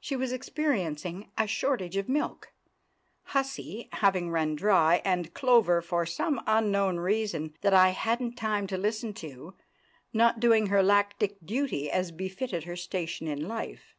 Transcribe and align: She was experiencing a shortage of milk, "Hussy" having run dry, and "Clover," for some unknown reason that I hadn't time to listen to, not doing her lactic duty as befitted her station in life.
She 0.00 0.16
was 0.16 0.32
experiencing 0.32 1.32
a 1.36 1.46
shortage 1.46 1.98
of 1.98 2.08
milk, 2.08 2.54
"Hussy" 3.24 3.90
having 3.92 4.30
run 4.30 4.56
dry, 4.56 5.02
and 5.04 5.34
"Clover," 5.34 5.82
for 5.82 6.06
some 6.06 6.42
unknown 6.46 6.96
reason 6.96 7.54
that 7.60 7.74
I 7.74 7.90
hadn't 7.90 8.36
time 8.36 8.66
to 8.68 8.78
listen 8.78 9.12
to, 9.16 9.54
not 10.14 10.40
doing 10.40 10.68
her 10.68 10.82
lactic 10.82 11.36
duty 11.44 11.90
as 11.90 12.10
befitted 12.10 12.64
her 12.64 12.76
station 12.76 13.28
in 13.28 13.46
life. 13.46 13.94